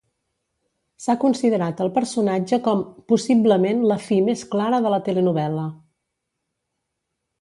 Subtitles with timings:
[1.03, 2.81] S'ha considerat al personatge com
[3.13, 5.67] "possiblement la fi més clara de la telenovel·la".